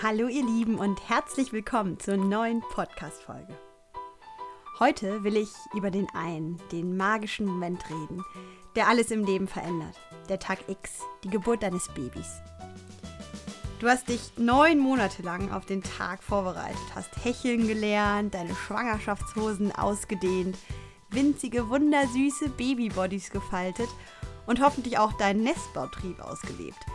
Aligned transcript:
Hallo 0.00 0.28
ihr 0.28 0.46
Lieben 0.46 0.78
und 0.78 1.08
herzlich 1.08 1.52
willkommen 1.52 1.98
zur 1.98 2.16
neuen 2.16 2.60
Podcast-Folge. 2.60 3.52
Heute 4.78 5.24
will 5.24 5.36
ich 5.36 5.48
über 5.74 5.90
den 5.90 6.06
einen, 6.14 6.56
den 6.70 6.96
magischen 6.96 7.46
Moment 7.46 7.84
reden, 7.90 8.24
der 8.76 8.86
alles 8.86 9.10
im 9.10 9.24
Leben 9.24 9.48
verändert. 9.48 9.98
Der 10.28 10.38
Tag 10.38 10.60
X, 10.68 11.00
die 11.24 11.30
Geburt 11.30 11.64
deines 11.64 11.88
Babys. 11.88 12.40
Du 13.80 13.88
hast 13.88 14.08
dich 14.08 14.20
neun 14.36 14.78
Monate 14.78 15.22
lang 15.22 15.50
auf 15.50 15.66
den 15.66 15.82
Tag 15.82 16.22
vorbereitet, 16.22 16.78
hast 16.94 17.24
hecheln 17.24 17.66
gelernt, 17.66 18.34
deine 18.34 18.54
Schwangerschaftshosen 18.54 19.72
ausgedehnt, 19.72 20.56
winzige, 21.10 21.70
wundersüße 21.70 22.50
Babybodies 22.50 23.30
gefaltet 23.30 23.88
und 24.46 24.62
hoffentlich 24.62 24.96
auch 24.96 25.14
deinen 25.14 25.42
Nestbautrieb 25.42 26.20
ausgelebt. 26.20 26.86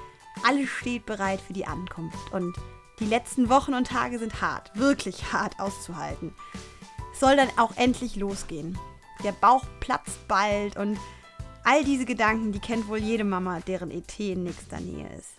Alles 0.48 0.70
steht 0.70 1.06
bereit 1.06 1.42
für 1.42 1.54
die 1.54 1.66
Ankunft 1.66 2.32
und 2.32 2.56
die 3.00 3.06
letzten 3.06 3.50
Wochen 3.50 3.74
und 3.74 3.88
Tage 3.88 4.20
sind 4.20 4.42
hart, 4.42 4.72
wirklich 4.78 5.34
hart 5.34 5.60
auszuhalten. 5.60 6.34
Es 7.12 7.20
soll 7.20 7.36
dann 7.36 7.50
auch 7.58 7.76
endlich 7.76 8.16
losgehen. 8.16 8.78
Der 9.24 9.32
Bauch 9.32 9.64
platzt 9.80 10.28
bald 10.28 10.78
und 10.78 10.98
all 11.64 11.84
diese 11.84 12.06
Gedanken, 12.06 12.52
die 12.52 12.60
kennt 12.60 12.88
wohl 12.88 12.98
jede 12.98 13.24
Mama, 13.24 13.60
deren 13.62 13.92
ET 13.92 14.20
in 14.20 14.44
nächster 14.44 14.80
Nähe 14.80 15.10
ist. 15.18 15.36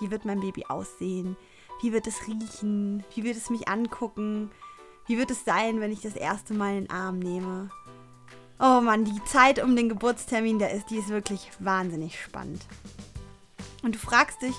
Wie 0.00 0.10
wird 0.10 0.24
mein 0.24 0.40
Baby 0.40 0.64
aussehen? 0.68 1.36
Wie 1.80 1.92
wird 1.92 2.06
es 2.06 2.26
riechen? 2.26 3.04
Wie 3.14 3.24
wird 3.24 3.36
es 3.36 3.50
mich 3.50 3.68
angucken? 3.68 4.50
Wie 5.06 5.18
wird 5.18 5.30
es 5.30 5.44
sein, 5.44 5.80
wenn 5.80 5.92
ich 5.92 6.00
das 6.00 6.16
erste 6.16 6.54
Mal 6.54 6.76
in 6.76 6.84
den 6.84 6.90
Arm 6.90 7.18
nehme? 7.18 7.70
Oh 8.58 8.80
Mann, 8.80 9.04
die 9.04 9.24
Zeit 9.24 9.62
um 9.62 9.76
den 9.76 9.88
Geburtstermin, 9.88 10.58
der 10.58 10.70
ist, 10.70 10.90
die 10.90 10.96
ist 10.96 11.08
wirklich 11.08 11.50
wahnsinnig 11.58 12.20
spannend. 12.20 12.64
Und 13.82 13.96
du 13.96 13.98
fragst 13.98 14.40
dich, 14.42 14.54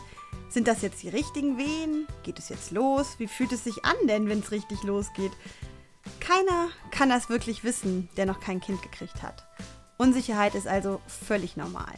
sind 0.50 0.68
das 0.68 0.82
jetzt 0.82 1.04
die 1.04 1.10
richtigen 1.10 1.58
Wehen? 1.58 2.08
Geht 2.24 2.40
es 2.40 2.50
jetzt 2.50 2.72
los? 2.72 3.16
Wie 3.18 3.28
fühlt 3.28 3.52
es 3.52 3.64
sich 3.64 3.84
an 3.86 3.96
denn, 4.08 4.30
wenn 4.30 4.40
es 4.40 4.52
richtig 4.52 4.84
losgeht? 4.84 5.32
Keiner 6.20 6.70
kann 6.92 7.10
das 7.10 7.30
wirklich 7.30 7.64
wissen, 7.64 8.10
der 8.18 8.26
noch 8.26 8.40
kein 8.40 8.62
Kind 8.62 8.82
gekriegt 8.82 9.22
hat. 9.22 9.46
Unsicherheit 9.98 10.56
ist 10.56 10.68
also 10.68 11.02
völlig 11.08 11.58
normal. 11.58 11.94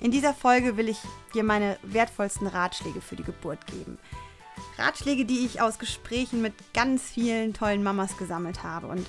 In 0.00 0.10
dieser 0.10 0.34
Folge 0.34 0.76
will 0.76 0.88
ich 0.88 0.98
dir 1.34 1.42
meine 1.42 1.78
wertvollsten 1.82 2.46
Ratschläge 2.46 3.00
für 3.00 3.16
die 3.16 3.24
Geburt 3.24 3.66
geben. 3.66 3.98
Ratschläge, 4.76 5.24
die 5.24 5.44
ich 5.44 5.60
aus 5.60 5.78
Gesprächen 5.78 6.40
mit 6.40 6.54
ganz 6.72 7.02
vielen 7.02 7.52
tollen 7.52 7.82
Mamas 7.82 8.16
gesammelt 8.16 8.62
habe 8.62 8.86
und 8.86 9.06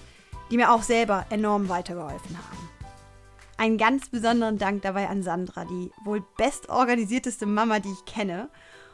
die 0.50 0.58
mir 0.58 0.72
auch 0.72 0.84
selber 0.84 1.26
enorm 1.30 1.70
weitergeholfen 1.70 2.38
haben. 2.38 2.79
Einen 3.60 3.78
ganz 3.78 4.08
besonderen 4.08 4.58
Dank 4.58 4.84
dabei 4.84 5.10
an 5.10 5.22
Sandra, 5.22 5.66
die 5.66 5.92
wohl 6.06 6.24
bestorganisierteste 6.38 7.46
Mama, 7.46 7.80
die 7.80 7.92
ich 7.92 8.06
kenne 8.06 8.50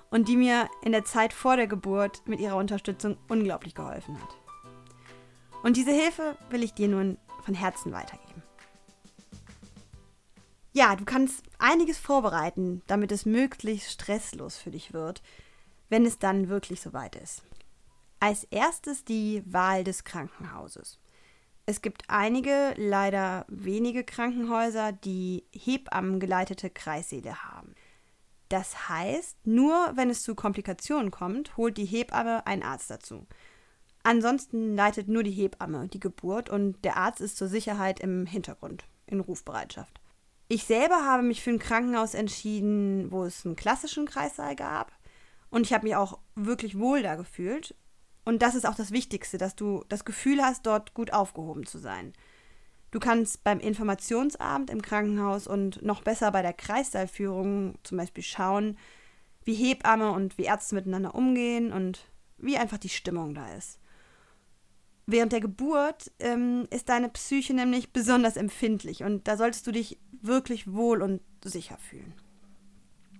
und 0.09 0.27
die 0.27 0.35
mir 0.35 0.67
in 0.81 0.91
der 0.91 1.05
Zeit 1.05 1.33
vor 1.33 1.55
der 1.55 1.67
Geburt 1.67 2.23
mit 2.25 2.39
ihrer 2.39 2.55
Unterstützung 2.57 3.15
unglaublich 3.27 3.75
geholfen 3.75 4.19
hat. 4.19 4.29
Und 5.61 5.77
diese 5.77 5.91
Hilfe 5.91 6.35
will 6.49 6.63
ich 6.63 6.73
dir 6.73 6.87
nun 6.87 7.19
von 7.43 7.53
Herzen 7.53 7.91
weitergeben. 7.91 8.41
Ja, 10.73 10.95
du 10.95 11.05
kannst 11.05 11.43
einiges 11.59 11.99
vorbereiten, 11.99 12.81
damit 12.87 13.11
es 13.11 13.27
möglichst 13.27 13.91
stresslos 13.91 14.57
für 14.57 14.71
dich 14.71 14.93
wird, 14.93 15.21
wenn 15.89 16.07
es 16.07 16.17
dann 16.17 16.49
wirklich 16.49 16.81
soweit 16.81 17.15
ist. 17.15 17.43
Als 18.19 18.45
erstes 18.45 19.05
die 19.05 19.43
Wahl 19.45 19.83
des 19.83 20.05
Krankenhauses. 20.05 20.97
Es 21.65 21.81
gibt 21.81 22.03
einige, 22.07 22.75
leider 22.77 23.45
wenige 23.47 24.03
Krankenhäuser, 24.03 24.91
die 24.91 25.45
hebammengeleitete 25.51 26.69
Kreissäle 26.69 27.43
haben. 27.43 27.73
Das 28.49 28.87
heißt, 28.89 29.47
nur 29.47 29.93
wenn 29.95 30.11
es 30.11 30.21
zu 30.21 30.35
Komplikationen 30.35 31.09
kommt, 31.09 31.57
holt 31.57 31.77
die 31.77 31.85
Hebamme 31.85 32.45
einen 32.45 32.61
Arzt 32.61 32.91
dazu. 32.91 33.25
Ansonsten 34.03 34.75
leitet 34.75 35.07
nur 35.07 35.23
die 35.23 35.31
Hebamme 35.31 35.87
die 35.87 35.99
Geburt 35.99 36.51
und 36.51 36.85
der 36.85 36.97
Arzt 36.97 37.21
ist 37.21 37.37
zur 37.37 37.47
Sicherheit 37.47 37.99
im 37.99 38.27
Hintergrund, 38.27 38.85
in 39.07 39.19
Rufbereitschaft. 39.19 39.99
Ich 40.47 40.65
selber 40.65 41.03
habe 41.05 41.23
mich 41.23 41.41
für 41.41 41.49
ein 41.49 41.57
Krankenhaus 41.57 42.13
entschieden, 42.13 43.11
wo 43.11 43.23
es 43.23 43.43
einen 43.43 43.55
klassischen 43.55 44.05
Kreissaal 44.05 44.55
gab. 44.55 44.91
Und 45.49 45.63
ich 45.65 45.73
habe 45.73 45.85
mich 45.87 45.95
auch 45.95 46.19
wirklich 46.35 46.77
wohl 46.77 47.01
da 47.01 47.15
gefühlt. 47.15 47.73
Und 48.25 48.41
das 48.41 48.55
ist 48.55 48.65
auch 48.65 48.75
das 48.75 48.91
Wichtigste, 48.91 49.37
dass 49.37 49.55
du 49.55 49.85
das 49.87 50.03
Gefühl 50.03 50.41
hast, 50.41 50.65
dort 50.65 50.93
gut 50.93 51.13
aufgehoben 51.13 51.65
zu 51.65 51.77
sein. 51.77 52.13
Du 52.91 52.99
kannst 52.99 53.43
beim 53.43 53.59
Informationsabend 53.59 54.69
im 54.69 54.81
Krankenhaus 54.81 55.47
und 55.47 55.81
noch 55.83 56.01
besser 56.01 56.31
bei 56.31 56.41
der 56.41 56.53
Kreissaalführung 56.53 57.75
zum 57.83 57.97
Beispiel 57.97 58.23
schauen, 58.23 58.77
wie 59.43 59.53
Hebamme 59.53 60.11
und 60.11 60.37
wie 60.37 60.45
Ärzte 60.45 60.75
miteinander 60.75 61.13
umgehen 61.13 61.71
und 61.71 62.09
wie 62.37 62.57
einfach 62.57 62.77
die 62.77 62.89
Stimmung 62.89 63.35
da 63.35 63.53
ist. 63.53 63.79
Während 65.07 65.33
der 65.33 65.39
Geburt 65.39 66.11
ähm, 66.19 66.67
ist 66.71 66.89
deine 66.89 67.09
Psyche 67.09 67.53
nämlich 67.53 67.93
besonders 67.93 68.37
empfindlich 68.37 69.03
und 69.03 69.27
da 69.27 69.37
solltest 69.37 69.67
du 69.67 69.71
dich 69.71 69.99
wirklich 70.21 70.73
wohl 70.73 71.03
und 71.03 71.21
sicher 71.43 71.77
fühlen. 71.77 72.13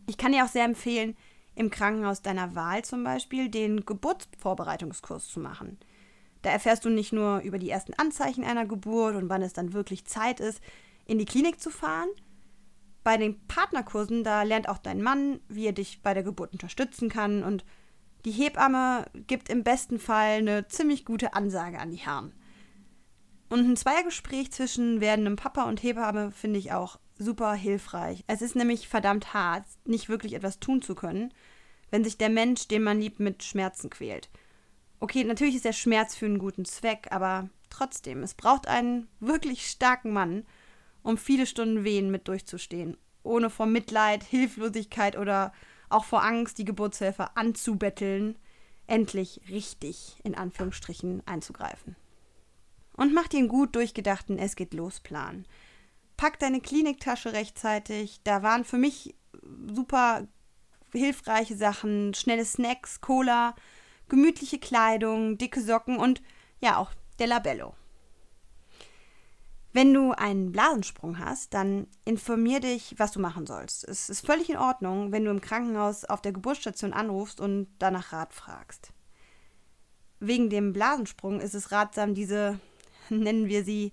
Ich 0.07 0.17
kann 0.17 0.31
dir 0.31 0.45
auch 0.45 0.49
sehr 0.49 0.66
empfehlen, 0.66 1.16
im 1.55 1.69
Krankenhaus 1.69 2.21
deiner 2.21 2.55
Wahl 2.55 2.83
zum 2.83 3.03
Beispiel 3.03 3.49
den 3.49 3.85
Geburtsvorbereitungskurs 3.85 5.27
zu 5.27 5.39
machen. 5.39 5.77
Da 6.41 6.51
erfährst 6.51 6.85
du 6.85 6.89
nicht 6.89 7.11
nur 7.11 7.39
über 7.39 7.57
die 7.57 7.69
ersten 7.69 7.93
Anzeichen 7.95 8.43
einer 8.43 8.66
Geburt 8.66 9.16
und 9.16 9.29
wann 9.29 9.41
es 9.41 9.53
dann 9.53 9.73
wirklich 9.73 10.05
Zeit 10.05 10.39
ist, 10.39 10.61
in 11.05 11.17
die 11.17 11.25
Klinik 11.25 11.59
zu 11.59 11.69
fahren. 11.71 12.09
Bei 13.03 13.17
den 13.17 13.39
Partnerkursen, 13.47 14.23
da 14.23 14.43
lernt 14.43 14.69
auch 14.69 14.77
dein 14.77 15.01
Mann, 15.01 15.39
wie 15.47 15.66
er 15.66 15.73
dich 15.73 16.01
bei 16.01 16.13
der 16.13 16.23
Geburt 16.23 16.51
unterstützen 16.53 17.09
kann 17.09 17.43
und 17.43 17.66
die 18.25 18.31
Hebamme 18.31 19.05
gibt 19.27 19.49
im 19.49 19.63
besten 19.63 19.99
Fall 19.99 20.39
eine 20.39 20.67
ziemlich 20.67 21.05
gute 21.05 21.33
Ansage 21.33 21.79
an 21.79 21.91
die 21.91 21.97
Herren. 21.97 22.33
Und 23.50 23.59
ein 23.59 23.78
Zweiergespräch 23.78 24.51
zwischen 24.51 25.01
werdendem 25.01 25.35
Papa 25.35 25.63
und 25.63 25.83
Hebamme 25.83 26.31
finde 26.31 26.59
ich 26.59 26.72
auch 26.72 27.00
super 27.17 27.53
hilfreich. 27.53 28.23
Es 28.28 28.41
ist 28.41 28.56
nämlich 28.56 28.88
verdammt 28.88 29.33
hart, 29.33 29.66
nicht 29.85 30.09
wirklich 30.09 30.33
etwas 30.33 30.59
tun 30.59 30.81
zu 30.81 30.95
können, 30.95 31.33
wenn 31.91 32.03
sich 32.03 32.17
der 32.17 32.29
Mensch, 32.29 32.67
den 32.67 32.84
man 32.84 33.00
liebt, 33.00 33.19
mit 33.19 33.44
Schmerzen 33.44 33.89
quält. 33.89 34.29
Okay, 35.00 35.23
natürlich 35.23 35.55
ist 35.55 35.66
der 35.66 35.73
Schmerz 35.73 36.16
für 36.16 36.25
einen 36.25 36.39
guten 36.39 36.66
Zweck, 36.66 37.07
aber 37.11 37.50
trotzdem, 37.69 38.23
es 38.23 38.34
braucht 38.34 38.67
einen 38.67 39.07
wirklich 39.19 39.67
starken 39.67 40.11
Mann, 40.11 40.45
um 41.03 41.17
viele 41.17 41.45
Stunden 41.45 41.84
Wehen 41.84 42.09
mit 42.09 42.28
durchzustehen, 42.28 42.97
ohne 43.22 43.50
vor 43.50 43.67
Mitleid, 43.67 44.23
Hilflosigkeit 44.23 45.17
oder 45.17 45.53
auch 45.89 46.05
vor 46.05 46.23
Angst, 46.23 46.57
die 46.57 46.66
Geburtshelfer 46.66 47.38
anzubetteln, 47.38 48.38
endlich 48.88 49.41
richtig 49.50 50.19
in 50.23 50.35
Anführungsstrichen 50.35 51.22
einzugreifen. 51.28 51.95
Und 52.95 53.13
mach 53.13 53.28
dir 53.28 53.39
einen 53.39 53.50
gut 53.50 53.75
durchgedachten 53.75 54.38
Es 54.38 54.56
geht 54.56 54.73
los 54.73 55.00
Plan 55.00 55.45
pack 56.17 56.39
deine 56.39 56.61
Kliniktasche 56.61 57.33
rechtzeitig. 57.33 58.22
Da 58.23 58.44
waren 58.44 58.63
für 58.63 58.78
mich 58.78 59.16
super 59.73 60.28
hilfreiche 60.91 61.55
Sachen, 61.55 62.13
schnelle 62.13 62.45
Snacks, 62.45 63.01
Cola, 63.01 63.55
gemütliche 64.07 64.59
Kleidung, 64.59 65.38
dicke 65.38 65.61
Socken 65.61 65.97
und 65.97 66.22
ja 66.59 66.78
auch 66.78 66.91
der 67.19 67.28
Labello. 67.28 67.75
Wenn 69.73 69.94
du 69.94 70.13
einen 70.13 70.53
Blasensprung 70.53 71.19
hast, 71.19 71.53
dann 71.53 71.88
informier 72.05 72.61
dich, 72.61 72.95
was 72.97 73.11
du 73.11 73.19
machen 73.19 73.45
sollst. 73.45 73.84
Es 73.84 74.09
ist 74.09 74.25
völlig 74.25 74.50
in 74.50 74.55
Ordnung, 74.55 75.11
wenn 75.11 75.25
du 75.25 75.31
im 75.31 75.41
Krankenhaus 75.41 76.05
auf 76.05 76.22
der 76.22 76.31
Geburtsstation 76.31 76.94
anrufst 76.94 77.41
und 77.41 77.67
danach 77.78 78.13
Rat 78.13 78.34
fragst. 78.34 78.94
Wegen 80.22 80.50
dem 80.50 80.72
Blasensprung 80.72 81.41
ist 81.41 81.55
es 81.55 81.73
ratsam, 81.73 82.13
diese, 82.13 82.57
nennen 83.09 83.47
wir 83.47 83.63
sie, 83.63 83.91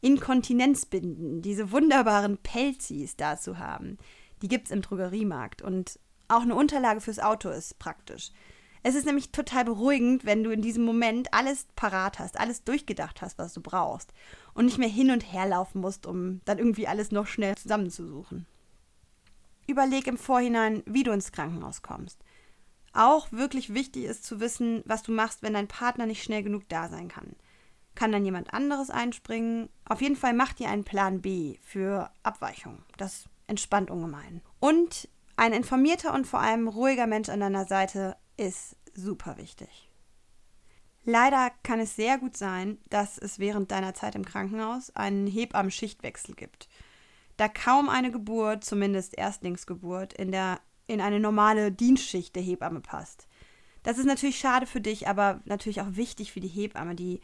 Inkontinenzbinden, 0.00 1.42
diese 1.42 1.72
wunderbaren 1.72 2.38
Pelzis 2.38 3.16
da 3.16 3.36
zu 3.36 3.58
haben. 3.58 3.98
Die 4.42 4.48
gibt 4.48 4.66
es 4.66 4.72
im 4.72 4.82
Drogeriemarkt 4.82 5.62
und 5.62 5.98
auch 6.28 6.42
eine 6.42 6.54
Unterlage 6.54 7.00
fürs 7.00 7.18
Auto 7.18 7.50
ist 7.50 7.78
praktisch. 7.78 8.30
Es 8.82 8.94
ist 8.94 9.04
nämlich 9.04 9.30
total 9.30 9.66
beruhigend, 9.66 10.24
wenn 10.24 10.42
du 10.42 10.50
in 10.50 10.62
diesem 10.62 10.84
Moment 10.84 11.34
alles 11.34 11.66
parat 11.76 12.18
hast, 12.18 12.40
alles 12.40 12.64
durchgedacht 12.64 13.20
hast, 13.20 13.36
was 13.36 13.52
du 13.52 13.60
brauchst 13.60 14.14
und 14.54 14.64
nicht 14.64 14.78
mehr 14.78 14.88
hin 14.88 15.10
und 15.10 15.20
her 15.20 15.46
laufen 15.46 15.82
musst, 15.82 16.06
um 16.06 16.40
dann 16.46 16.58
irgendwie 16.58 16.86
alles 16.86 17.10
noch 17.10 17.26
schnell 17.26 17.56
zusammenzusuchen. 17.56 18.46
Überleg 19.66 20.06
im 20.06 20.16
Vorhinein, 20.16 20.82
wie 20.86 21.02
du 21.02 21.12
ins 21.12 21.30
Krankenhaus 21.30 21.82
kommst. 21.82 22.24
Auch 22.94 23.30
wirklich 23.32 23.74
wichtig 23.74 24.04
ist 24.04 24.24
zu 24.24 24.40
wissen, 24.40 24.82
was 24.86 25.02
du 25.02 25.12
machst, 25.12 25.42
wenn 25.42 25.52
dein 25.52 25.68
Partner 25.68 26.06
nicht 26.06 26.22
schnell 26.22 26.42
genug 26.42 26.66
da 26.70 26.88
sein 26.88 27.08
kann 27.08 27.36
kann 28.00 28.12
dann 28.12 28.24
jemand 28.24 28.54
anderes 28.54 28.88
einspringen. 28.88 29.68
Auf 29.84 30.00
jeden 30.00 30.16
Fall 30.16 30.32
macht 30.32 30.58
ihr 30.58 30.70
einen 30.70 30.84
Plan 30.84 31.20
B 31.20 31.58
für 31.60 32.10
Abweichung. 32.22 32.82
Das 32.96 33.28
entspannt 33.46 33.90
ungemein. 33.90 34.40
Und 34.58 35.06
ein 35.36 35.52
informierter 35.52 36.14
und 36.14 36.26
vor 36.26 36.40
allem 36.40 36.66
ruhiger 36.66 37.06
Mensch 37.06 37.28
an 37.28 37.40
deiner 37.40 37.66
Seite 37.66 38.16
ist 38.38 38.74
super 38.94 39.36
wichtig. 39.36 39.90
Leider 41.04 41.50
kann 41.62 41.78
es 41.78 41.94
sehr 41.94 42.16
gut 42.16 42.38
sein, 42.38 42.78
dass 42.88 43.18
es 43.18 43.38
während 43.38 43.70
deiner 43.70 43.92
Zeit 43.92 44.14
im 44.14 44.24
Krankenhaus 44.24 44.96
einen 44.96 45.26
Hebammen-Schichtwechsel 45.26 46.34
gibt. 46.34 46.70
Da 47.36 47.48
kaum 47.48 47.90
eine 47.90 48.10
Geburt, 48.10 48.64
zumindest 48.64 49.18
Erstlingsgeburt, 49.18 50.14
in, 50.14 50.32
der, 50.32 50.60
in 50.86 51.02
eine 51.02 51.20
normale 51.20 51.70
Dienstschicht 51.70 52.34
der 52.34 52.42
Hebamme 52.42 52.80
passt. 52.80 53.28
Das 53.82 53.98
ist 53.98 54.06
natürlich 54.06 54.38
schade 54.38 54.66
für 54.66 54.80
dich, 54.80 55.06
aber 55.06 55.42
natürlich 55.44 55.82
auch 55.82 55.96
wichtig 55.96 56.32
für 56.32 56.40
die 56.40 56.48
Hebamme, 56.48 56.94
die 56.94 57.20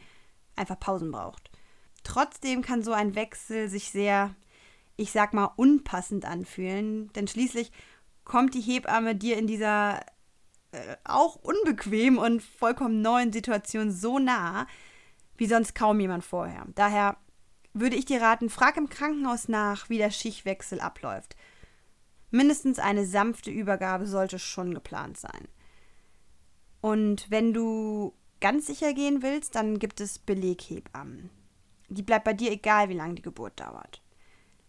einfach 0.57 0.79
Pausen 0.79 1.11
braucht. 1.11 1.49
Trotzdem 2.03 2.61
kann 2.61 2.83
so 2.83 2.93
ein 2.93 3.15
Wechsel 3.15 3.69
sich 3.69 3.91
sehr, 3.91 4.35
ich 4.95 5.11
sag 5.11 5.33
mal, 5.33 5.51
unpassend 5.55 6.25
anfühlen, 6.25 7.11
denn 7.13 7.27
schließlich 7.27 7.71
kommt 8.23 8.53
die 8.53 8.61
Hebamme 8.61 9.15
dir 9.15 9.37
in 9.37 9.47
dieser 9.47 10.01
äh, 10.71 10.95
auch 11.03 11.35
unbequem 11.35 12.17
und 12.17 12.43
vollkommen 12.43 13.01
neuen 13.01 13.31
Situation 13.31 13.91
so 13.91 14.19
nah, 14.19 14.67
wie 15.37 15.47
sonst 15.47 15.75
kaum 15.75 15.99
jemand 15.99 16.23
vorher. 16.23 16.65
Daher 16.75 17.17
würde 17.73 17.95
ich 17.95 18.05
dir 18.05 18.21
raten, 18.21 18.49
frag 18.49 18.77
im 18.77 18.89
Krankenhaus 18.89 19.47
nach, 19.47 19.89
wie 19.89 19.97
der 19.97 20.11
Schichtwechsel 20.11 20.79
abläuft. 20.79 21.35
Mindestens 22.31 22.79
eine 22.79 23.05
sanfte 23.05 23.51
Übergabe 23.51 24.07
sollte 24.07 24.39
schon 24.39 24.73
geplant 24.73 25.17
sein. 25.17 25.47
Und 26.81 27.29
wenn 27.29 27.53
du 27.53 28.13
ganz 28.39 28.67
sicher 28.67 28.93
gehen 28.93 29.21
willst, 29.21 29.55
dann 29.55 29.79
gibt 29.79 29.99
es 30.01 30.19
Beleghebammen. 30.19 31.29
Die 31.89 32.03
bleibt 32.03 32.25
bei 32.25 32.33
dir 32.33 32.51
egal, 32.51 32.89
wie 32.89 32.95
lange 32.95 33.15
die 33.15 33.21
Geburt 33.21 33.59
dauert. 33.59 34.01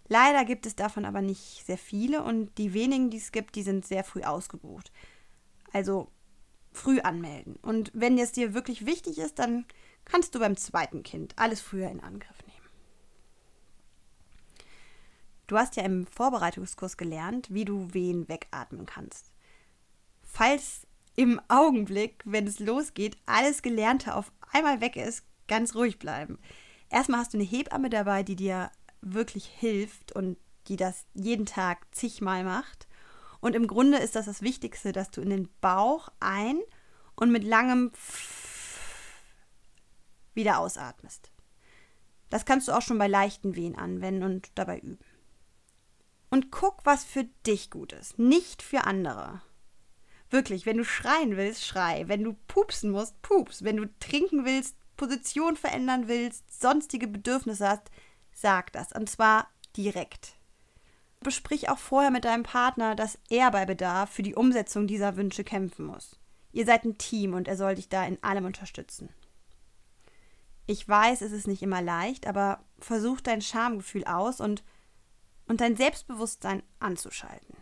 Leider 0.09 0.45
gibt 0.45 0.65
es 0.67 0.75
davon 0.75 1.05
aber 1.05 1.21
nicht 1.21 1.67
sehr 1.67 1.77
viele 1.77 2.23
und 2.23 2.57
die 2.57 2.73
wenigen, 2.73 3.11
die 3.11 3.19
es 3.19 3.33
gibt, 3.33 3.55
die 3.57 3.63
sind 3.63 3.87
sehr 3.87 4.05
früh 4.05 4.23
ausgebucht. 4.23 4.91
Also 5.73 6.11
früh 6.73 7.01
anmelden. 7.01 7.57
Und 7.57 7.91
wenn 7.95 8.17
es 8.19 8.33
dir 8.33 8.55
wirklich 8.55 8.87
wichtig 8.87 9.19
ist, 9.19 9.39
dann 9.39 9.67
kannst 10.05 10.35
du 10.35 10.39
beim 10.39 10.57
zweiten 10.57 11.03
Kind 11.03 11.35
alles 11.37 11.61
früher 11.61 11.91
in 11.91 12.01
Angriff 12.01 12.39
nehmen. 12.47 12.59
Du 15.47 15.57
hast 15.57 15.77
ja 15.77 15.83
im 15.83 16.07
Vorbereitungskurs 16.07 16.97
gelernt, 16.97 17.53
wie 17.53 17.65
du 17.65 17.93
Wehen 17.93 18.29
wegatmen 18.29 18.87
kannst. 18.87 19.33
Falls 20.23 20.87
im 21.19 21.41
Augenblick, 21.49 22.23
wenn 22.27 22.47
es 22.47 22.61
losgeht, 22.61 23.19
alles 23.27 23.63
Gelernte 23.63 24.15
auf 24.15 24.31
einmal 24.53 24.81
weg 24.81 24.95
ist, 24.95 25.25
ganz 25.49 25.75
ruhig 25.75 25.99
bleiben. 25.99 26.39
Erstmal 26.91 27.19
hast 27.19 27.35
du 27.35 27.39
eine 27.39 27.45
Hebamme 27.45 27.91
dabei, 27.91 28.23
die 28.23 28.37
dir 28.37 28.71
wirklich 29.01 29.47
hilft 29.47 30.13
und 30.13 30.37
die 30.69 30.77
das 30.77 31.07
jeden 31.15 31.45
Tag 31.45 31.93
zigmal 31.93 32.45
macht. 32.45 32.87
Und 33.41 33.57
im 33.57 33.67
Grunde 33.67 33.99
ist 33.99 34.15
das 34.15 34.27
das 34.27 34.43
Wichtigste, 34.43 34.93
dass 34.93 35.11
du 35.11 35.21
in 35.21 35.31
den 35.31 35.49
Bauch 35.61 36.09
ein 36.21 36.61
und 37.17 37.33
mit 37.33 37.43
langem 37.43 37.91
wieder 40.35 40.61
ausatmest. 40.61 41.33
Das 42.31 42.45
kannst 42.45 42.69
du 42.69 42.73
auch 42.73 42.83
schon 42.83 42.99
bei 42.99 43.09
leichten 43.09 43.57
Wehen 43.57 43.75
anwenden 43.75 44.23
und 44.23 44.53
dabei 44.55 44.79
üben. 44.79 45.05
Und 46.31 46.53
guck, 46.53 46.87
was 46.87 47.03
für 47.03 47.25
dich 47.45 47.73
gut 47.73 47.93
ist, 47.93 48.21
nicht 48.21 48.63
für 48.63 48.85
andere. 48.85 49.43
Wirklich, 50.31 50.67
wenn 50.67 50.77
du 50.77 50.85
schreien 50.85 51.37
willst, 51.37 51.67
schrei. 51.67 52.07
Wenn 52.07 52.23
du 52.23 52.37
pupsen 52.47 52.91
musst, 52.91 53.21
pups. 53.23 53.65
Wenn 53.65 53.79
du 53.79 53.89
trinken 53.99 54.45
willst, 54.45 54.77
Position 54.97 55.57
verändern 55.57 56.09
willst, 56.09 56.61
sonstige 56.61 57.09
Bedürfnisse 57.09 57.69
hast, 57.69 57.91
sag 58.33 58.73
das. 58.73 58.93
Und 58.93 59.09
zwar 59.09 59.49
direkt. 59.77 60.35
Besprich 61.21 61.69
auch 61.69 61.79
vorher 61.79 62.11
mit 62.11 62.25
deinem 62.25 62.43
Partner, 62.43 62.95
dass 62.95 63.19
er 63.29 63.51
bei 63.51 63.65
Bedarf 63.65 64.11
für 64.11 64.23
die 64.23 64.35
Umsetzung 64.35 64.87
dieser 64.87 65.17
Wünsche 65.17 65.45
kämpfen 65.45 65.87
muss. 65.87 66.19
Ihr 66.53 66.65
seid 66.65 66.85
ein 66.85 66.99
Team 66.99 67.35
und 67.35 67.49
er 67.49 67.57
soll 67.57 67.75
dich 67.75 67.89
da 67.89 68.05
in 68.05 68.23
allem 68.23 68.45
unterstützen. 68.45 69.11
Ich 70.67 70.87
weiß, 70.87 71.23
es 71.23 71.33
ist 71.33 71.47
nicht 71.47 71.63
immer 71.63 71.81
leicht, 71.81 72.27
aber 72.27 72.63
versuch 72.79 73.21
dein 73.21 73.41
Schamgefühl 73.41 74.05
aus 74.05 74.41
und, 74.41 74.63
und 75.47 75.61
dein 75.61 75.77
Selbstbewusstsein 75.77 76.63
anzuschalten. 76.79 77.57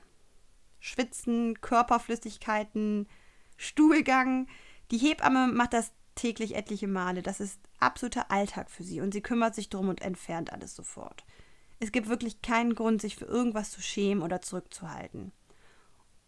Schwitzen, 0.81 1.61
Körperflüssigkeiten, 1.61 3.09
Stuhlgang. 3.57 4.49
Die 4.91 4.99
Hebamme 4.99 5.49
macht 5.49 5.73
das 5.73 5.93
täglich 6.15 6.55
etliche 6.55 6.89
Male. 6.89 7.23
Das 7.23 7.41
ist 7.41 7.61
absoluter 7.79 8.31
Alltag 8.31 8.71
für 8.71 8.83
sie 8.83 9.01
und 9.01 9.13
sie 9.13 9.21
kümmert 9.21 9.55
sich 9.55 9.69
drum 9.69 9.89
und 9.89 10.03
entfernt 10.03 10.53
alles 10.53 10.75
sofort. 10.75 11.25
Es 11.79 11.93
gibt 11.93 12.09
wirklich 12.09 12.43
keinen 12.43 12.75
Grund, 12.75 13.03
sich 13.03 13.17
für 13.17 13.27
irgendwas 13.27 13.71
zu 13.71 13.83
schämen 13.83 14.23
oder 14.23 14.41
zurückzuhalten. 14.41 15.33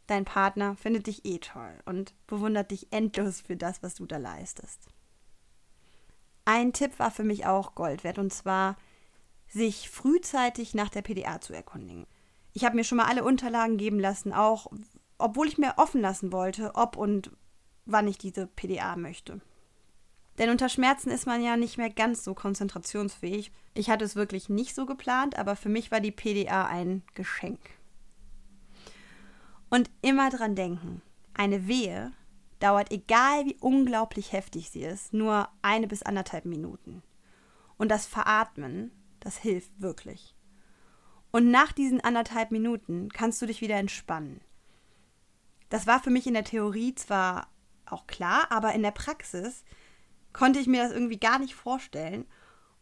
Dein 0.06 0.24
Partner 0.24 0.76
findet 0.76 1.06
dich 1.06 1.24
eh 1.24 1.38
toll 1.38 1.78
und 1.84 2.14
bewundert 2.26 2.70
dich 2.70 2.92
endlos 2.92 3.40
für 3.40 3.56
das, 3.56 3.82
was 3.82 3.94
du 3.94 4.06
da 4.06 4.16
leistest. 4.16 4.88
Ein 6.44 6.72
Tipp 6.72 6.98
war 6.98 7.10
für 7.10 7.24
mich 7.24 7.44
auch 7.44 7.74
Gold 7.74 8.04
wert 8.04 8.18
und 8.18 8.32
zwar, 8.32 8.76
sich 9.48 9.90
frühzeitig 9.90 10.74
nach 10.74 10.88
der 10.88 11.02
PDA 11.02 11.40
zu 11.40 11.52
erkundigen. 11.52 12.06
Ich 12.52 12.64
habe 12.64 12.76
mir 12.76 12.84
schon 12.84 12.98
mal 12.98 13.06
alle 13.06 13.24
Unterlagen 13.24 13.76
geben 13.76 14.00
lassen, 14.00 14.32
auch 14.32 14.66
obwohl 15.18 15.48
ich 15.48 15.58
mir 15.58 15.74
offen 15.76 16.00
lassen 16.00 16.32
wollte, 16.32 16.74
ob 16.74 16.96
und 16.96 17.30
wann 17.84 18.08
ich 18.08 18.18
diese 18.18 18.46
PDA 18.46 18.96
möchte. 18.96 19.40
Denn 20.38 20.50
unter 20.50 20.68
Schmerzen 20.68 21.10
ist 21.10 21.26
man 21.26 21.42
ja 21.42 21.56
nicht 21.56 21.78
mehr 21.78 21.90
ganz 21.90 22.22
so 22.22 22.32
konzentrationsfähig. 22.34 23.50
Ich 23.74 23.90
hatte 23.90 24.04
es 24.04 24.14
wirklich 24.14 24.48
nicht 24.48 24.74
so 24.74 24.86
geplant, 24.86 25.36
aber 25.36 25.56
für 25.56 25.68
mich 25.68 25.90
war 25.90 26.00
die 26.00 26.12
PDA 26.12 26.66
ein 26.66 27.02
Geschenk. 27.14 27.58
Und 29.68 29.90
immer 30.00 30.30
dran 30.30 30.54
denken, 30.54 31.02
eine 31.34 31.66
Wehe 31.66 32.12
dauert, 32.60 32.92
egal 32.92 33.46
wie 33.46 33.56
unglaublich 33.60 34.32
heftig 34.32 34.70
sie 34.70 34.82
ist, 34.82 35.12
nur 35.12 35.48
eine 35.62 35.88
bis 35.88 36.02
anderthalb 36.02 36.44
Minuten. 36.44 37.02
Und 37.76 37.90
das 37.90 38.06
Veratmen, 38.06 38.92
das 39.20 39.36
hilft 39.36 39.80
wirklich. 39.80 40.34
Und 41.38 41.52
nach 41.52 41.70
diesen 41.70 42.00
anderthalb 42.00 42.50
Minuten 42.50 43.10
kannst 43.10 43.40
du 43.40 43.46
dich 43.46 43.60
wieder 43.60 43.76
entspannen. 43.76 44.40
Das 45.68 45.86
war 45.86 46.02
für 46.02 46.10
mich 46.10 46.26
in 46.26 46.34
der 46.34 46.42
Theorie 46.42 46.96
zwar 46.96 47.46
auch 47.86 48.08
klar, 48.08 48.50
aber 48.50 48.72
in 48.72 48.82
der 48.82 48.90
Praxis 48.90 49.62
konnte 50.32 50.58
ich 50.58 50.66
mir 50.66 50.82
das 50.82 50.90
irgendwie 50.90 51.20
gar 51.20 51.38
nicht 51.38 51.54
vorstellen. 51.54 52.26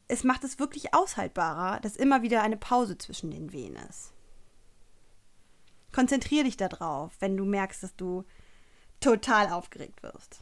Es 0.08 0.24
macht 0.24 0.42
es 0.42 0.58
wirklich 0.58 0.94
aushaltbarer, 0.94 1.80
dass 1.80 1.96
immer 1.96 2.22
wieder 2.22 2.42
eine 2.42 2.56
Pause 2.56 2.96
zwischen 2.96 3.30
den 3.30 3.52
Wehen 3.52 3.76
ist. 3.90 4.14
Konzentriere 5.92 6.44
dich 6.44 6.56
darauf, 6.56 7.12
wenn 7.20 7.36
du 7.36 7.44
merkst, 7.44 7.82
dass 7.82 7.94
du 7.94 8.24
total 9.00 9.50
aufgeregt 9.50 10.02
wirst. 10.02 10.40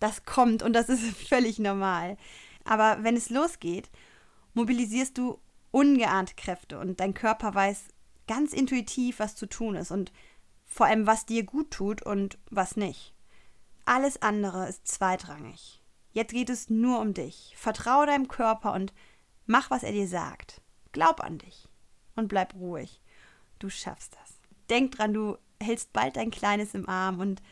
Das 0.00 0.24
kommt 0.24 0.64
und 0.64 0.72
das 0.72 0.88
ist 0.88 1.04
völlig 1.28 1.60
normal. 1.60 2.16
Aber 2.64 3.04
wenn 3.04 3.16
es 3.16 3.30
losgeht, 3.30 3.92
mobilisierst 4.54 5.16
du 5.16 5.38
ungeahnte 5.74 6.34
Kräfte 6.36 6.78
und 6.78 7.00
dein 7.00 7.14
Körper 7.14 7.52
weiß 7.52 7.88
ganz 8.28 8.52
intuitiv, 8.52 9.18
was 9.18 9.34
zu 9.34 9.46
tun 9.46 9.74
ist 9.74 9.90
und 9.90 10.12
vor 10.64 10.86
allem, 10.86 11.06
was 11.06 11.26
dir 11.26 11.42
gut 11.42 11.72
tut 11.72 12.00
und 12.00 12.38
was 12.48 12.76
nicht. 12.76 13.12
Alles 13.84 14.22
andere 14.22 14.68
ist 14.68 14.86
zweitrangig. 14.86 15.82
Jetzt 16.12 16.32
geht 16.32 16.48
es 16.48 16.70
nur 16.70 17.00
um 17.00 17.12
dich. 17.12 17.54
Vertraue 17.56 18.06
deinem 18.06 18.28
Körper 18.28 18.72
und 18.72 18.92
mach, 19.46 19.70
was 19.70 19.82
er 19.82 19.90
dir 19.90 20.06
sagt. 20.06 20.62
Glaub 20.92 21.20
an 21.20 21.38
dich 21.38 21.68
und 22.14 22.28
bleib 22.28 22.54
ruhig. 22.54 23.02
Du 23.58 23.68
schaffst 23.68 24.14
das. 24.14 24.38
Denk 24.70 24.92
dran, 24.92 25.12
du 25.12 25.36
hältst 25.60 25.92
bald 25.92 26.16
dein 26.16 26.30
Kleines 26.30 26.74
im 26.74 26.88
Arm 26.88 27.18
und 27.18 27.42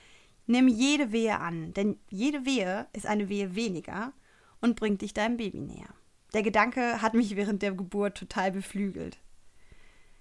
nimm 0.47 0.69
jede 0.69 1.11
Wehe 1.11 1.41
an, 1.41 1.75
denn 1.75 1.99
jede 2.09 2.45
Wehe 2.47 2.87
ist 2.93 3.07
eine 3.07 3.29
Wehe 3.29 3.57
weniger 3.57 4.13
und 4.61 4.77
bringt 4.77 5.03
dich 5.03 5.13
deinem 5.13 5.39
Baby 5.39 5.61
näher. 5.61 5.93
Der 6.35 6.43
Gedanke 6.43 7.03
hat 7.03 7.15
mich 7.15 7.37
während 7.37 7.63
der 7.63 7.73
Geburt 7.73 8.17
total 8.17 8.53
beflügelt. 8.53 9.19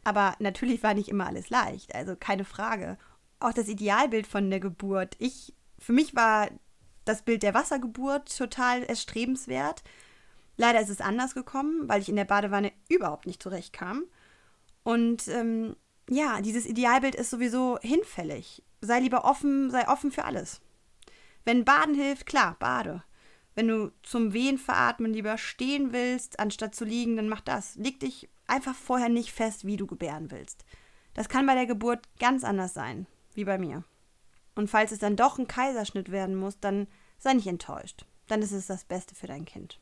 Aber 0.04 0.36
natürlich 0.40 0.84
war 0.84 0.94
nicht 0.94 1.10
immer 1.10 1.28
alles 1.28 1.50
leicht, 1.50 1.94
also 1.96 2.16
keine 2.16 2.44
Frage. 2.44 2.98
Auch 3.40 3.54
das 3.54 3.68
Idealbild 3.68 4.28
von 4.28 4.50
der 4.50 4.60
Geburt. 4.60 5.16
Ich, 5.20 5.54
für 5.80 5.94
mich 5.94 6.16
war 6.16 6.50
das 7.06 7.24
Bild 7.24 7.44
der 7.44 7.54
Wassergeburt 7.54 8.36
total 8.36 8.84
erstrebenswert. 8.84 9.84
Leider 10.58 10.82
ist 10.82 10.90
es 10.90 11.02
anders 11.02 11.34
gekommen, 11.34 11.88
weil 11.88 12.02
ich 12.02 12.10
in 12.10 12.16
der 12.16 12.26
Badewanne 12.26 12.72
überhaupt 12.90 13.26
nicht 13.26 13.42
zurechtkam. 13.42 14.04
Und 14.84 15.28
ähm, 15.28 15.76
ja, 16.10 16.42
dieses 16.42 16.66
Idealbild 16.66 17.16
ist 17.16 17.30
sowieso 17.30 17.80
hinfällig. 17.82 18.64
Sei 18.82 19.00
lieber 19.00 19.26
offen, 19.26 19.70
sei 19.70 19.88
offen 19.88 20.12
für 20.12 20.26
alles. 20.26 20.62
Wenn 21.46 21.66
Baden 21.66 21.96
hilft, 21.96 22.26
klar, 22.26 22.56
bade. 22.60 23.04
Wenn 23.56 23.68
du 23.68 23.92
zum 24.04 24.34
Wehen 24.34 24.58
veratmen 24.58 25.14
lieber 25.14 25.38
stehen 25.38 25.92
willst, 25.92 26.40
anstatt 26.40 26.74
zu 26.74 26.86
liegen, 26.86 27.18
dann 27.18 27.28
mach 27.28 27.42
das. 27.42 27.76
Leg 27.76 28.00
dich 28.00 28.30
einfach 28.48 28.76
vorher 28.76 29.10
nicht 29.10 29.32
fest, 29.32 29.66
wie 29.66 29.78
du 29.78 29.88
gebären 29.88 30.32
willst. 30.32 30.66
Das 31.14 31.28
kann 31.28 31.46
bei 31.46 31.56
der 31.56 31.66
Geburt 31.66 32.08
ganz 32.20 32.44
anders 32.44 32.74
sein, 32.74 33.08
wie 33.34 33.44
bei 33.44 33.58
mir. 33.58 33.84
Und 34.56 34.70
falls 34.70 34.92
es 34.92 35.00
dann 35.00 35.16
doch 35.16 35.38
ein 35.38 35.48
Kaiserschnitt 35.48 36.12
werden 36.12 36.36
muss, 36.36 36.60
dann 36.60 36.88
sei 37.18 37.34
nicht 37.34 37.48
enttäuscht. 37.48 38.06
Dann 38.28 38.42
ist 38.42 38.52
es 38.52 38.68
das 38.68 38.86
Beste 38.86 39.16
für 39.16 39.28
dein 39.28 39.46
Kind. 39.46 39.80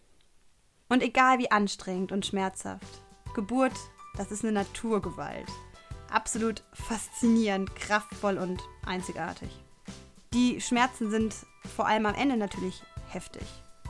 Und 0.87 1.03
egal 1.03 1.37
wie 1.37 1.51
anstrengend 1.51 2.11
und 2.11 2.25
schmerzhaft, 2.25 3.03
Geburt, 3.35 3.77
das 4.17 4.31
ist 4.31 4.43
eine 4.43 4.51
Naturgewalt. 4.51 5.47
Absolut 6.09 6.63
faszinierend, 6.73 7.75
kraftvoll 7.75 8.39
und 8.39 8.59
einzigartig. 8.85 9.49
Die 10.33 10.59
Schmerzen 10.59 11.11
sind 11.11 11.35
vor 11.75 11.87
allem 11.87 12.07
am 12.07 12.15
Ende 12.15 12.37
natürlich 12.37 12.81
heftig. 13.13 13.43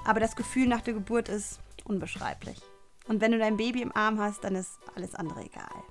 Aber 0.06 0.20
das 0.20 0.36
Gefühl 0.36 0.68
nach 0.68 0.82
der 0.82 0.94
Geburt 0.94 1.30
ist 1.30 1.60
unbeschreiblich. 1.84 2.60
Und 3.08 3.22
wenn 3.22 3.32
du 3.32 3.40
dein 3.40 3.58
Baby 3.58 3.82
im 3.82 3.96
Arm 3.96 4.20
hast, 4.20 4.44
dann 4.44 4.56
ist 4.56 4.80
alles 4.96 5.16
andere 5.16 5.42
egal. 5.42 5.84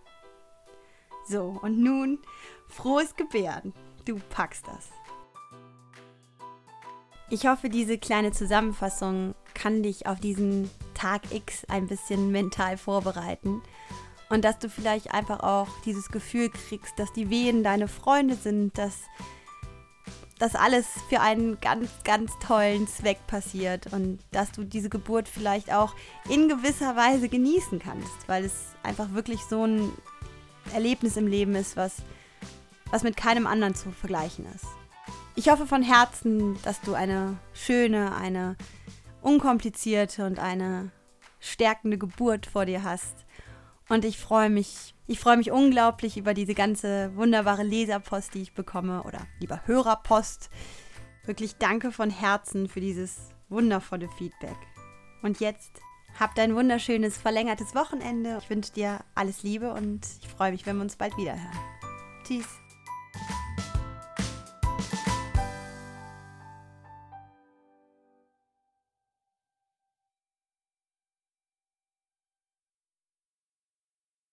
So, 1.27 1.59
und 1.63 1.79
nun 1.79 2.19
frohes 2.69 3.17
Gebären. 3.17 3.75
Du 4.05 4.19
packst 4.31 4.67
das. 4.67 4.91
Ich 7.31 7.47
hoffe, 7.47 7.69
diese 7.69 7.99
kleine 7.99 8.33
Zusammenfassung 8.33 9.35
kann 9.53 9.83
dich 9.83 10.07
auf 10.07 10.19
diesen 10.19 10.71
Tag 10.95 11.31
X 11.31 11.67
ein 11.67 11.87
bisschen 11.87 12.33
mental 12.33 12.79
vorbereiten 12.79 13.61
und 14.31 14.45
dass 14.45 14.59
du 14.59 14.69
vielleicht 14.69 15.13
einfach 15.13 15.41
auch 15.41 15.69
dieses 15.85 16.09
Gefühl 16.09 16.51
kriegst, 16.51 16.99
dass 16.99 17.13
die 17.13 17.31
Wehen 17.31 17.63
deine 17.63 17.89
Freunde 17.89 18.35
sind, 18.35 18.77
dass 18.79 19.03
das 20.39 20.55
alles 20.55 20.87
für 21.09 21.21
einen 21.21 21.61
ganz, 21.61 21.91
ganz 22.05 22.33
tollen 22.39 22.87
Zweck 22.87 23.19
passiert 23.27 23.93
und 23.93 24.21
dass 24.31 24.53
du 24.53 24.65
diese 24.65 24.89
Geburt 24.89 25.29
vielleicht 25.29 25.73
auch 25.73 25.95
in 26.29 26.49
gewisser 26.49 26.97
Weise 26.97 27.29
genießen 27.29 27.79
kannst, 27.79 28.29
weil 28.29 28.45
es 28.45 28.75
einfach 28.83 29.13
wirklich 29.13 29.41
so 29.43 29.65
ein 29.65 29.93
Erlebnis 30.73 31.17
im 31.17 31.27
Leben 31.27 31.55
ist, 31.55 31.77
was, 31.77 31.97
was 32.91 33.03
mit 33.03 33.17
keinem 33.17 33.47
anderen 33.47 33.75
zu 33.75 33.91
vergleichen 33.91 34.47
ist. 34.55 34.67
Ich 35.35 35.49
hoffe 35.49 35.67
von 35.67 35.83
Herzen, 35.83 36.61
dass 36.63 36.81
du 36.81 36.95
eine 36.95 37.37
schöne, 37.53 38.15
eine 38.17 38.57
unkomplizierte 39.23 40.27
und 40.27 40.39
eine 40.39 40.91
stärkende 41.41 41.99
Geburt 41.99 42.47
vor 42.47 42.67
dir 42.67 42.83
hast. 42.83 43.25
Und 43.89 44.05
ich 44.05 44.19
freue 44.19 44.51
mich, 44.51 44.95
ich 45.07 45.19
freue 45.19 45.37
mich 45.37 45.51
unglaublich 45.51 46.17
über 46.17 46.35
diese 46.35 46.55
ganze 46.55 47.15
wunderbare 47.17 47.63
Leserpost, 47.63 48.35
die 48.35 48.43
ich 48.43 48.53
bekomme 48.53 49.03
oder 49.05 49.21
lieber 49.41 49.63
Hörerpost. 49.67 50.51
Wirklich 51.25 51.57
danke 51.57 51.93
von 51.93 52.11
Herzen 52.11 52.69
für 52.69 52.81
dieses 52.81 53.31
wundervolle 53.49 54.09
Feedback. 54.19 54.57
Und 55.23 55.41
jetzt 55.41 55.81
habt 56.19 56.39
ein 56.39 56.55
wunderschönes 56.55 57.17
verlängertes 57.17 57.75
Wochenende. 57.75 58.39
Ich 58.43 58.51
wünsche 58.51 58.73
dir 58.73 59.01
alles 59.15 59.43
Liebe 59.43 59.73
und 59.73 60.07
ich 60.21 60.29
freue 60.29 60.53
mich, 60.53 60.67
wenn 60.67 60.77
wir 60.77 60.83
uns 60.83 60.97
bald 60.97 61.17
wieder 61.17 61.33
hören. 61.33 61.59
Tschüss. 62.27 62.68